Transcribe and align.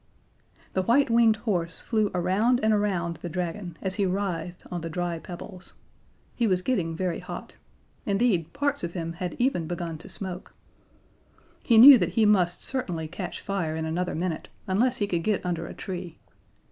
The 0.73 0.81
white 0.81 1.11
winged 1.11 1.35
horse 1.35 1.79
flew 1.79 2.09
around 2.15 2.59
and 2.63 2.73
around 2.73 3.17
the 3.17 3.29
Dragon 3.29 3.77
as 3.83 3.93
he 4.01 4.05
writhed 4.07 4.63
on 4.71 4.81
the 4.81 4.89
dry 4.89 5.19
pebbles. 5.19 5.75
He 6.35 6.47
was 6.47 6.63
getting 6.63 6.95
very 6.95 7.19
hot: 7.19 7.53
indeed, 8.03 8.51
parts 8.51 8.83
of 8.83 8.93
him 8.93 9.15
even 9.37 9.61
had 9.61 9.67
begun 9.67 9.99
to 9.99 10.09
smoke. 10.09 10.55
He 11.61 11.77
knew 11.77 11.99
that 11.99 12.13
he 12.17 12.25
must 12.25 12.63
certainly 12.63 13.07
catch 13.07 13.41
fire 13.41 13.75
in 13.75 13.85
another 13.85 14.15
minute 14.15 14.49
unless 14.65 14.97
he 14.97 15.05
could 15.05 15.21
get 15.21 15.45
under 15.45 15.67
a 15.67 15.73
tree. 15.75 16.17